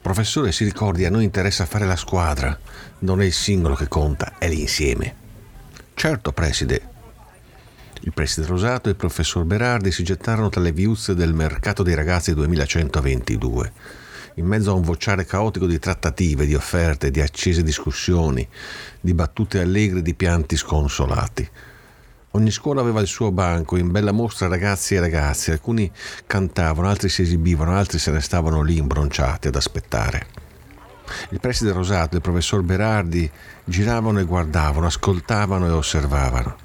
[0.00, 2.58] Professore, si ricordi, a noi interessa fare la squadra.
[3.00, 5.14] Non è il singolo che conta, è l'insieme.
[5.94, 6.88] Certo, preside.
[8.00, 11.94] Il preside Rosato e il professor Berardi si gettarono tra le viuzze del mercato dei
[11.94, 13.72] ragazzi 2122
[14.36, 18.46] in mezzo a un vociare caotico di trattative, di offerte, di accese discussioni,
[19.00, 21.48] di battute allegre di pianti sconsolati.
[22.34, 25.90] Ogni scuola aveva il suo banco, in bella mostra ragazzi e ragazze, alcuni
[26.26, 30.26] cantavano, altri si esibivano, altri se ne stavano lì imbronciati ad aspettare.
[31.28, 33.30] Il preside Rosato e il professor Berardi
[33.64, 36.56] giravano e guardavano, ascoltavano e osservavano.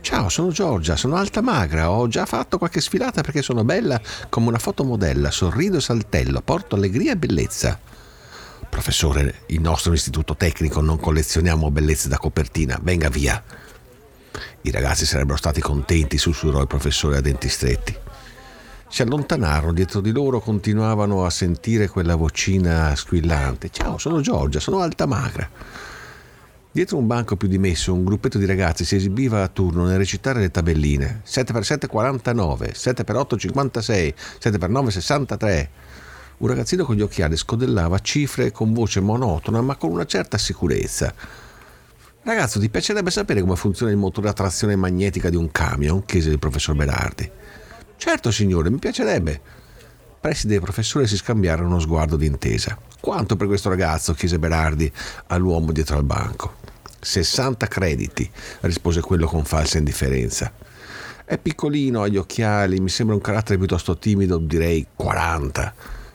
[0.00, 4.48] Ciao, sono Giorgia, sono alta magra, ho già fatto qualche sfilata perché sono bella come
[4.48, 7.78] una fotomodella, sorrido e saltello, porto allegria e bellezza.
[8.70, 13.44] Professore, il nostro istituto tecnico non collezioniamo bellezze da copertina, venga via.
[14.64, 17.96] I ragazzi sarebbero stati contenti, sussurrò il professore a denti stretti.
[18.88, 23.70] Si allontanarono, dietro di loro continuavano a sentire quella vocina squillante.
[23.70, 25.50] Ciao, sono Giorgia, sono alta magra.
[26.70, 30.38] Dietro un banco più dimesso, un gruppetto di ragazzi si esibiva a turno nel recitare
[30.38, 31.22] le tabelline.
[31.26, 35.70] 7x7 49, 7x8 56, 7x9 63.
[36.38, 41.12] Un ragazzino con gli occhiali scodellava cifre con voce monotona ma con una certa sicurezza.
[42.24, 46.04] Ragazzo, ti piacerebbe sapere come funziona il motore a trazione magnetica di un camion?
[46.04, 47.28] chiese il professor Berardi.
[47.96, 49.40] Certo, signore, mi piacerebbe.
[50.20, 52.78] Preside e professore si scambiarono uno sguardo d'intesa.
[53.00, 54.14] Quanto per questo ragazzo?
[54.14, 54.90] chiese Berardi
[55.26, 56.58] all'uomo dietro al banco.
[57.00, 60.52] 60 crediti, rispose quello con falsa indifferenza.
[61.24, 65.74] È piccolino, ha gli occhiali, mi sembra un carattere piuttosto timido, direi 40.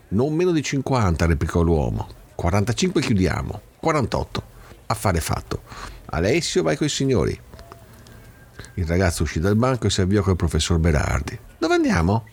[0.10, 2.08] Non meno di 50, replicò l'uomo.
[2.34, 3.62] 45 chiudiamo.
[3.82, 4.44] 48.
[4.86, 5.97] Affare fatto.
[6.10, 7.40] Alessio, vai coi signori.
[8.76, 11.38] Il ragazzo uscì dal banco e si avviò col professor Berardi.
[11.58, 12.26] Dove andiamo?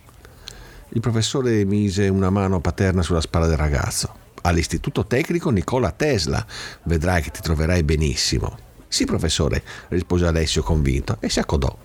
[0.91, 4.23] Il professore mise una mano paterna sulla spalla del ragazzo.
[4.43, 6.45] All'istituto tecnico Nicola Tesla.
[6.85, 8.59] Vedrai che ti troverai benissimo.
[8.87, 11.77] Sì, professore, rispose Alessio convinto e si accodò.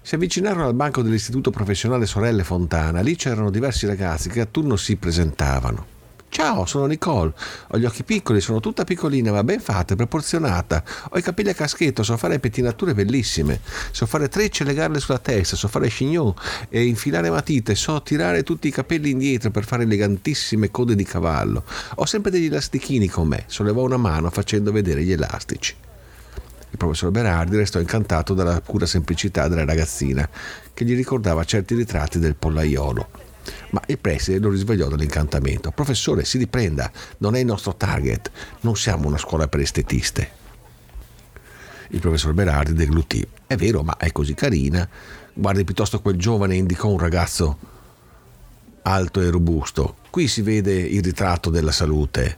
[0.00, 3.02] Si avvicinarono al banco dell'istituto professionale Sorelle Fontana.
[3.02, 5.86] Lì c'erano diversi ragazzi che a turno si presentavano.
[6.32, 7.34] Ciao, sono Nicole.
[7.68, 10.82] Ho gli occhi piccoli, sono tutta piccolina, ma ben fatta, proporzionata.
[11.10, 13.60] Ho i capelli a caschetto, so fare pettinature bellissime.
[13.90, 16.32] So fare trecce e legarle sulla testa, so fare chignon
[16.70, 21.64] e infilare matite, so tirare tutti i capelli indietro per fare elegantissime code di cavallo.
[21.96, 23.44] Ho sempre degli elastichini con me.
[23.46, 25.74] Sollevò una mano facendo vedere gli elastici.
[26.70, 30.26] Il professor Berardi restò incantato dalla pura semplicità della ragazzina,
[30.72, 33.21] che gli ricordava certi ritratti del pollaiolo.
[33.70, 35.70] Ma il preside lo risvegliò dall'incantamento.
[35.70, 38.30] Professore, si riprenda, non è il nostro target,
[38.60, 40.40] non siamo una scuola per estetiste.
[41.88, 43.26] Il professor Berardi deglutì.
[43.46, 44.88] È vero, ma è così carina.
[45.34, 47.58] Guardi piuttosto quel giovane, indicò un ragazzo
[48.82, 49.96] alto e robusto.
[50.10, 52.36] Qui si vede il ritratto della salute.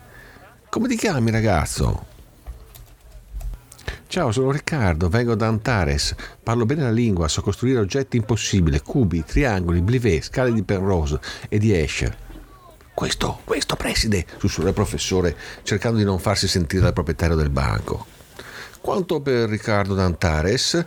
[0.68, 2.12] Come ti chiami, ragazzo?
[4.14, 6.14] Ciao, sono Riccardo, vengo da Antares.
[6.40, 11.58] Parlo bene la lingua, so costruire oggetti impossibili, cubi, triangoli, blivé, scale di Penrose e
[11.58, 12.16] di Escher.
[12.94, 18.06] Questo, questo, preside, sussurrò il professore, cercando di non farsi sentire dal proprietario del banco.
[18.80, 20.84] Quanto per Riccardo d'Antares?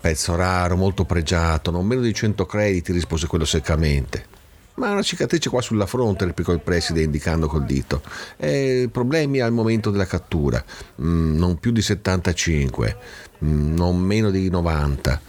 [0.00, 4.26] Pezzo raro, molto pregiato, non meno di cento crediti, rispose quello seccamente.
[4.74, 8.02] Ma una cicatrice qua sulla fronte, replicò il preside indicando col dito.
[8.36, 10.64] E problemi al momento della cattura.
[11.00, 12.96] Mm, non più di 75,
[13.44, 15.20] mm, non meno di 90.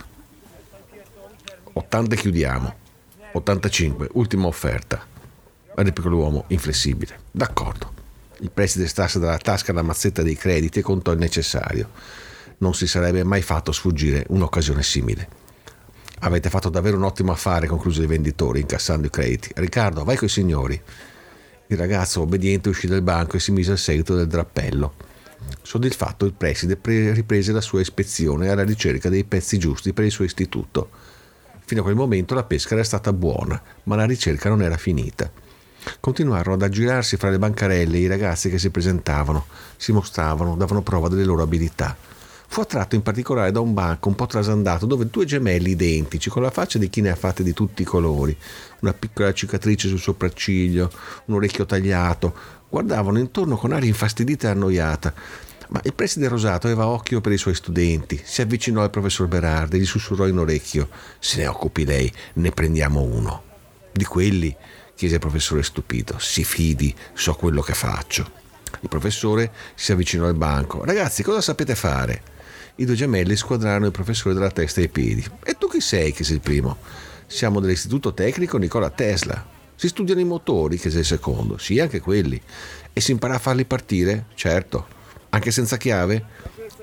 [1.73, 2.75] 80 chiudiamo.
[3.33, 5.05] 85, ultima offerta.
[5.75, 7.19] Replicò l'uomo inflessibile.
[7.31, 7.91] D'accordo.
[8.39, 11.89] Il preside estrasse dalla tasca la mazzetta dei crediti e contò il necessario.
[12.59, 15.41] Non si sarebbe mai fatto sfuggire un'occasione simile.
[16.25, 19.51] Avete fatto davvero un ottimo affare, concluse il venditore, incassando i crediti.
[19.55, 20.81] Riccardo, vai coi signori.
[21.67, 24.93] Il ragazzo obbediente uscì dal banco e si mise al seguito del drappello.
[25.61, 26.79] Soddisfatto, il preside
[27.11, 30.91] riprese la sua ispezione alla ricerca dei pezzi giusti per il suo istituto.
[31.65, 35.29] Fino a quel momento la pesca era stata buona, ma la ricerca non era finita.
[35.99, 39.45] Continuarono ad aggirarsi fra le bancarelle i ragazzi che si presentavano,
[39.75, 41.97] si mostravano, davano prova delle loro abilità.
[42.53, 46.43] Fu attratto in particolare da un banco un po' trasandato dove due gemelli identici, con
[46.43, 48.37] la faccia di chi ne ha fatte di tutti i colori,
[48.81, 50.91] una piccola cicatrice sul sopracciglio,
[51.25, 52.31] un orecchio tagliato,
[52.69, 55.11] guardavano intorno con aria infastidita e annoiata.
[55.69, 58.21] Ma il preside Rosato aveva occhio per i suoi studenti.
[58.23, 62.51] Si avvicinò al professor Berardi e gli sussurrò in orecchio: Se ne occupi lei, ne
[62.51, 63.41] prendiamo uno.
[63.91, 64.55] Di quelli?
[64.93, 66.19] chiese il professore stupito.
[66.19, 68.29] Si fidi, so quello che faccio.
[68.81, 70.85] Il professore si avvicinò al banco.
[70.85, 72.32] Ragazzi, cosa sapete fare?
[72.75, 75.23] I due gemelli squadrarono il professore dalla testa ai piedi.
[75.43, 76.11] E tu chi sei?
[76.11, 76.77] chiese il primo.
[77.27, 79.45] Siamo dell'istituto tecnico Nicola Tesla.
[79.75, 81.59] Si studiano i motori, chiese il secondo.
[81.59, 82.41] Sì, anche quelli.
[82.91, 84.25] E si impara a farli partire?
[84.33, 84.87] Certo.
[85.29, 86.25] Anche senza chiave?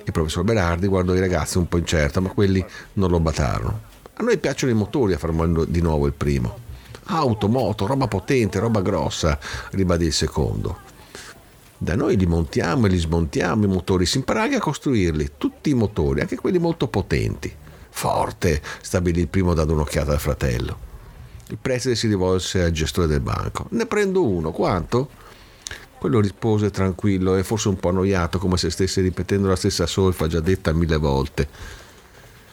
[0.05, 3.81] Il professor Berardi guardò i ragazzi un po' incerto, ma quelli non lo batarono.
[4.13, 6.57] A noi piacciono i motori, affermò di nuovo il primo.
[7.07, 9.37] Auto, moto, roba potente, roba grossa,
[9.71, 10.89] ribadì il secondo.
[11.83, 15.71] Da noi li montiamo e li smontiamo i motori, si impara anche a costruirli, tutti
[15.71, 17.51] i motori, anche quelli molto potenti.
[17.89, 20.77] Forte, stabilì il primo dando un'occhiata al fratello.
[21.47, 23.65] Il preside si rivolse al gestore del banco.
[23.71, 25.09] Ne prendo uno, quanto?
[25.97, 30.27] Quello rispose tranquillo e forse un po' annoiato, come se stesse ripetendo la stessa solfa
[30.27, 31.47] già detta mille volte.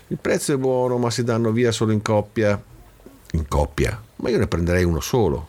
[0.06, 2.58] Il prezzo è buono, ma si danno via solo in coppia.
[3.32, 4.02] In coppia?
[4.16, 5.48] Ma io ne prenderei uno solo.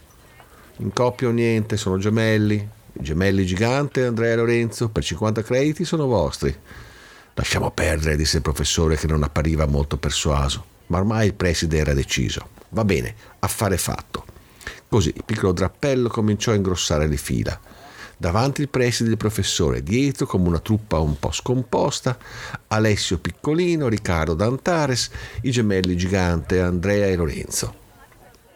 [0.79, 2.77] In coppia o niente, sono gemelli.
[3.01, 6.53] Gemelli gigante, Andrea e Lorenzo, per 50 crediti sono vostri.
[7.33, 11.93] Lasciamo perdere, disse il professore che non appariva molto persuaso, ma ormai il preside era
[11.93, 12.49] deciso.
[12.69, 14.25] Va bene, affare fatto.
[14.89, 17.57] Così il piccolo drappello cominciò a ingrossare le fila.
[18.17, 22.17] Davanti il preside e il professore, dietro, come una truppa un po' scomposta,
[22.67, 25.09] Alessio Piccolino, Riccardo Dantares,
[25.43, 27.73] i gemelli gigante Andrea e Lorenzo.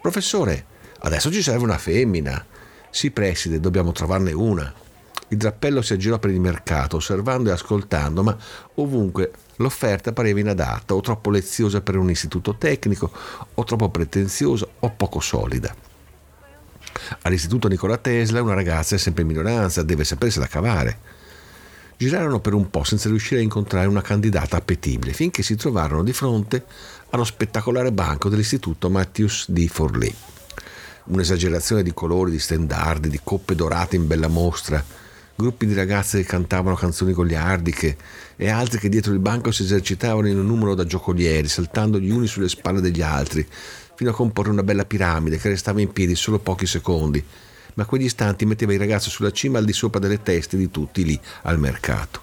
[0.02, 0.66] Professore,
[1.00, 2.46] adesso ci serve una femmina.
[2.94, 4.72] Sì, preside, dobbiamo trovarne una.
[5.30, 8.38] Il drappello si aggirò per il mercato, osservando e ascoltando, ma
[8.76, 13.12] ovunque l'offerta pareva inadatta o troppo leziosa per un istituto tecnico,
[13.52, 15.76] o troppo pretenziosa o poco solida.
[17.24, 21.00] All'istituto Nikola Tesla una ragazza è sempre in minoranza, deve sapersela cavare.
[21.98, 26.14] Girarono per un po' senza riuscire a incontrare una candidata appetibile, finché si trovarono di
[26.14, 26.64] fronte
[27.10, 30.16] allo spettacolare banco dell'istituto Matthews di Forlì.
[31.06, 34.84] Un'esagerazione di colori, di stendardi, di coppe dorate in bella mostra,
[35.36, 37.98] gruppi di ragazze che cantavano canzoni goliardiche
[38.38, 42.10] e altri che dietro il banco si esercitavano in un numero da giocolieri, saltando gli
[42.10, 43.46] uni sulle spalle degli altri,
[43.96, 47.24] fino a comporre una bella piramide che restava in piedi solo pochi secondi,
[47.76, 51.04] ma quegli istanti metteva i ragazzi sulla cima al di sopra delle teste di tutti
[51.04, 52.23] lì al mercato.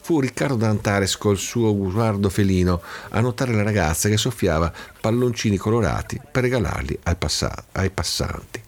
[0.00, 6.20] Fu Riccardo Dantares col suo guardo felino a notare la ragazza che soffiava palloncini colorati
[6.30, 8.62] per regalarli passa- ai passanti.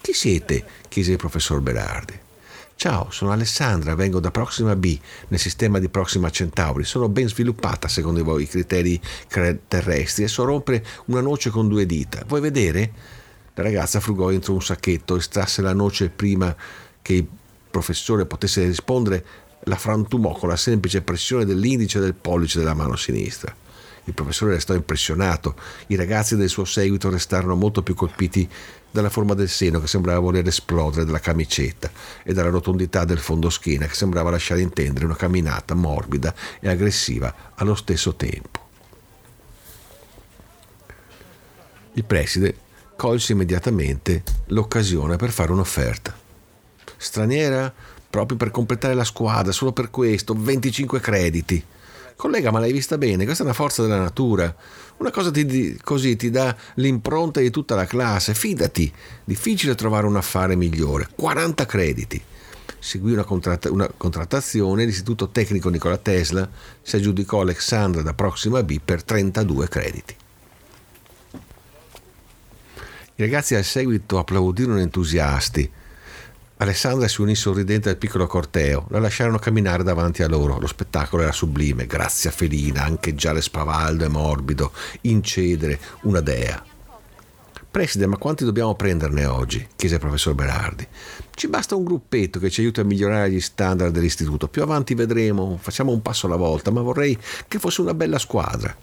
[0.00, 0.64] Chi siete?
[0.88, 2.18] chiese il professor Berardi.
[2.74, 4.98] Ciao, sono Alessandra, vengo da Proxima B,
[5.28, 6.84] nel sistema di Proxima Centauri.
[6.84, 8.98] Sono ben sviluppata secondo voi i criteri
[9.68, 12.24] terrestri e so rompere una noce con due dita.
[12.26, 12.92] Vuoi vedere?
[13.52, 16.56] La ragazza frugò entro un sacchetto, estrasse la noce prima
[17.02, 17.28] che il
[17.70, 19.24] professore potesse rispondere,
[19.64, 23.54] la frantumò con la semplice pressione dell'indice e del pollice della mano sinistra.
[24.04, 25.54] Il professore restò impressionato.
[25.88, 28.48] I ragazzi del suo seguito restarono molto più colpiti
[28.90, 31.90] dalla forma del seno che sembrava voler esplodere dalla camicetta
[32.22, 37.74] e dalla rotondità del fondoschiena che sembrava lasciare intendere una camminata morbida e aggressiva allo
[37.74, 38.68] stesso tempo.
[41.94, 42.56] Il preside
[42.96, 46.16] colse immediatamente l'occasione per fare un'offerta.
[46.96, 47.72] Straniera,
[48.10, 51.64] proprio per completare la squadra, solo per questo, 25 crediti.
[52.16, 53.24] Collega, ma l'hai vista bene?
[53.24, 54.54] Questa è una forza della natura.
[54.98, 58.34] Una cosa ti, così ti dà l'impronta di tutta la classe.
[58.34, 58.92] Fidati,
[59.24, 61.08] difficile trovare un affare migliore.
[61.14, 62.22] 40 crediti.
[62.78, 66.48] Seguì una, contratta, una contrattazione, l'istituto tecnico Nikola Tesla
[66.82, 70.16] si aggiudicò Alexandra da Proxima B per 32 crediti.
[73.14, 75.70] I ragazzi al seguito applaudirono entusiasti
[76.62, 80.58] Alessandra si unì sorridente al piccolo corteo, la lasciarono camminare davanti a loro.
[80.58, 84.70] Lo spettacolo era sublime, grazia felina, anche già spavaldo e morbido,
[85.02, 86.62] incedere, una dea.
[87.70, 89.66] Preside, ma quanti dobbiamo prenderne oggi?
[89.74, 90.86] chiese il professor Berardi.
[91.34, 94.46] Ci basta un gruppetto che ci aiuti a migliorare gli standard dell'istituto.
[94.46, 97.16] Più avanti vedremo, facciamo un passo alla volta, ma vorrei
[97.48, 98.76] che fosse una bella squadra.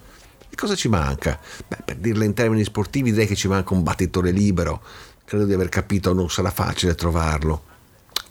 [0.49, 1.39] E cosa ci manca?
[1.67, 4.81] Beh, per dirla in termini sportivi direi che ci manca un battitore libero.
[5.27, 7.61] Credo di aver capito, non sarà facile trovarlo.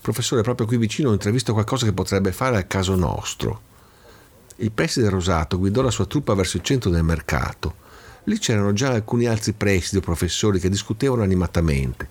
[0.00, 3.60] Professore, proprio qui vicino ho intravisto qualcosa che potrebbe fare al caso nostro.
[4.56, 7.74] Il preside Rosato guidò la sua truppa verso il centro del mercato.
[8.24, 12.08] Lì c'erano già alcuni altri presidi o professori che discutevano animatamente.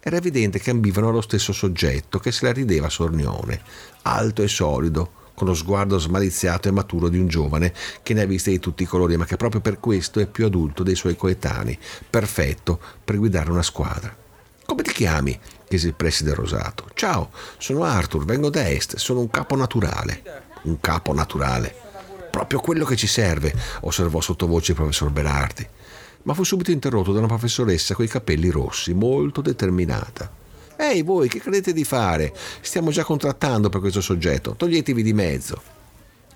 [0.00, 3.62] Era evidente che ambivano allo stesso soggetto che se la rideva sornione,
[4.02, 7.72] alto e solido, con lo sguardo smaliziato e maturo di un giovane
[8.02, 10.44] che ne ha viste di tutti i colori, ma che proprio per questo è più
[10.44, 11.78] adulto dei suoi coetanei,
[12.10, 14.22] perfetto per guidare una squadra.
[14.94, 15.36] Chiami?
[15.66, 16.88] chiese il preside rosato.
[16.94, 20.22] Ciao, sono Arthur, vengo da est, sono un capo naturale.
[20.62, 21.74] Un capo naturale.
[22.30, 25.66] Proprio quello che ci serve, osservò sottovoce il professor Berardi.
[26.22, 30.30] Ma fu subito interrotto da una professoressa coi capelli rossi, molto determinata.
[30.76, 32.32] Ehi voi, che credete di fare?
[32.60, 35.60] Stiamo già contrattando per questo soggetto, toglietevi di mezzo.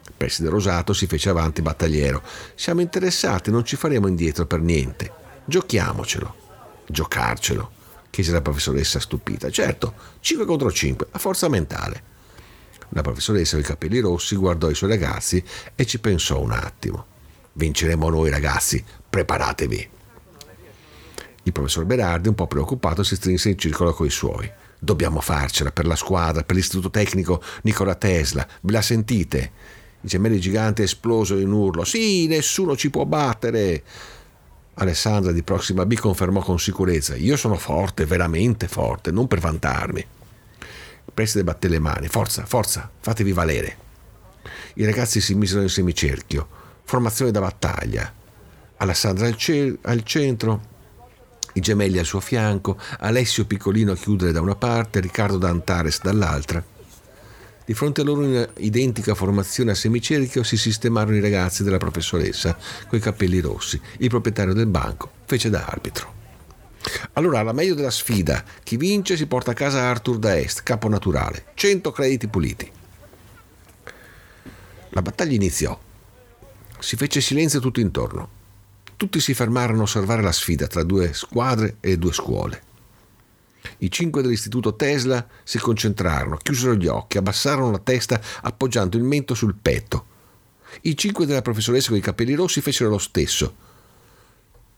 [0.04, 2.22] Il preside rosato si fece avanti battagliero.
[2.56, 5.12] Siamo interessati, non ci faremo indietro per niente.
[5.44, 6.34] Giochiamocelo.
[6.88, 7.76] Giocarcelo,
[8.10, 9.50] chiese la professoressa stupita.
[9.50, 12.16] Certo, 5 contro 5, a forza mentale.
[12.90, 15.42] La professoressa i capelli rossi guardò i suoi ragazzi
[15.74, 17.06] e ci pensò un attimo.
[17.52, 19.90] Vinceremo noi ragazzi, preparatevi.
[21.42, 24.50] Il professor Berardi, un po' preoccupato, si strinse in circolo coi suoi.
[24.78, 28.46] Dobbiamo farcela per la squadra, per l'istituto tecnico Nicola Tesla.
[28.60, 29.52] Ve la sentite?
[30.02, 31.84] I gemelli giganti esplosero in urlo.
[31.84, 33.82] Sì, nessuno ci può battere.
[34.80, 40.00] Alessandra di Proxima B confermò con sicurezza: Io sono forte, veramente forte, non per vantarmi.
[40.00, 42.06] Il preside batté le mani.
[42.06, 43.76] Forza, forza, fatevi valere.
[44.74, 46.46] I ragazzi si misero in semicerchio.
[46.84, 48.12] Formazione da battaglia.
[48.76, 50.60] Alessandra al, ce- al centro,
[51.54, 56.64] i gemelli al suo fianco, Alessio piccolino a chiudere da una parte, Riccardo D'Antares dall'altra.
[57.68, 62.56] Di fronte a loro in identica formazione a semicerchio si sistemarono i ragazzi della professoressa
[62.88, 63.78] coi capelli rossi.
[63.98, 66.14] Il proprietario del banco fece da arbitro.
[67.12, 70.88] Allora, alla meglio della sfida, chi vince si porta a casa Arthur da Est, capo
[70.88, 71.48] naturale.
[71.52, 72.72] 100 crediti puliti.
[74.88, 75.78] La battaglia iniziò.
[76.78, 78.30] Si fece silenzio tutto intorno.
[78.96, 82.62] Tutti si fermarono a osservare la sfida tra due squadre e due scuole.
[83.78, 89.34] I cinque dell'istituto Tesla si concentrarono, chiusero gli occhi, abbassarono la testa appoggiando il mento
[89.34, 90.16] sul petto.
[90.82, 93.66] I cinque della professoressa con i capelli rossi fecero lo stesso.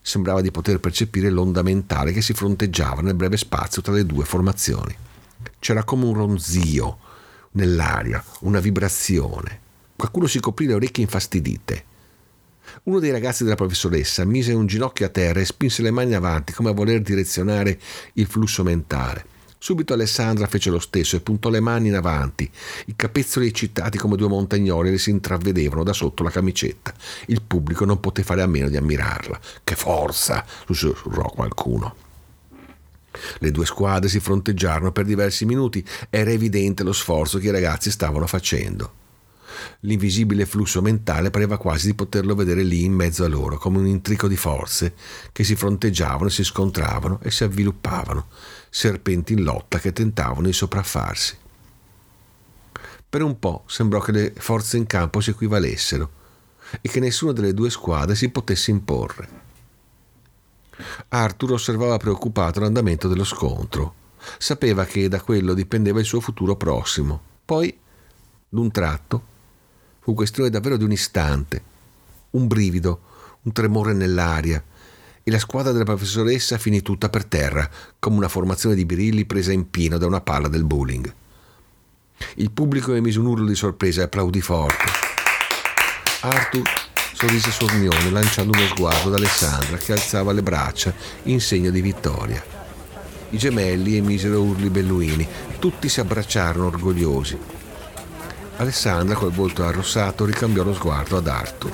[0.01, 4.25] Sembrava di poter percepire l'onda mentale che si fronteggiava nel breve spazio tra le due
[4.25, 4.95] formazioni.
[5.59, 6.97] C'era come un ronzio
[7.51, 9.59] nell'aria, una vibrazione.
[9.95, 11.85] Qualcuno si coprì le orecchie infastidite.
[12.83, 16.53] Uno dei ragazzi della professoressa mise un ginocchio a terra e spinse le mani avanti
[16.53, 17.79] come a voler direzionare
[18.13, 19.25] il flusso mentale.
[19.63, 22.49] Subito Alessandra fece lo stesso e puntò le mani in avanti.
[22.85, 26.91] I capezzoli eccitati come due montagnoli le si intravedevano da sotto la camicetta.
[27.27, 29.39] Il pubblico non poté fare a meno di ammirarla.
[29.63, 30.43] Che forza!
[30.65, 31.95] sussurrò qualcuno.
[33.37, 35.85] Le due squadre si fronteggiarono per diversi minuti.
[36.09, 38.93] Era evidente lo sforzo che i ragazzi stavano facendo.
[39.81, 43.87] L'invisibile flusso mentale pareva quasi di poterlo vedere lì in mezzo a loro, come un
[43.87, 44.93] intrico di forze
[45.31, 48.27] che si fronteggiavano, si scontravano e si avviluppavano,
[48.69, 51.37] serpenti in lotta che tentavano di sopraffarsi.
[53.09, 56.19] Per un po' sembrò che le forze in campo si equivalessero
[56.79, 59.49] e che nessuna delle due squadre si potesse imporre.
[61.09, 63.95] Arthur osservava preoccupato l'andamento dello scontro.
[64.37, 67.21] Sapeva che da quello dipendeva il suo futuro prossimo.
[67.43, 67.77] Poi,
[68.47, 69.23] d'un tratto,
[70.03, 71.63] Fu questione davvero di un istante,
[72.31, 73.01] un brivido,
[73.43, 74.63] un tremore nell'aria,
[75.21, 79.51] e la squadra della professoressa finì tutta per terra, come una formazione di birilli presa
[79.51, 81.13] in pieno da una palla del bowling.
[82.37, 84.85] Il pubblico emise un urlo di sorpresa e applaudì forte.
[86.21, 86.63] Arthur
[87.13, 90.91] sorrise sornione lanciando uno sguardo ad Alessandra che alzava le braccia
[91.23, 92.43] in segno di vittoria.
[93.29, 95.27] I gemelli emisero urli belluini,
[95.59, 97.60] tutti si abbracciarono orgogliosi.
[98.61, 101.71] Alessandra, col volto arrossato, ricambiò lo sguardo ad Arthur.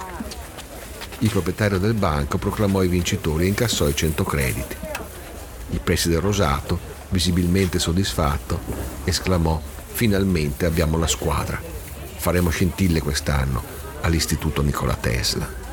[1.20, 4.76] Il proprietario del banco proclamò i vincitori e incassò i 100 crediti.
[5.72, 6.80] Il preside rosato,
[7.10, 8.62] visibilmente soddisfatto,
[9.04, 11.62] esclamò: Finalmente abbiamo la squadra.
[12.16, 13.62] Faremo scintille quest'anno
[14.02, 15.67] all'Istituto Nicola Tesla.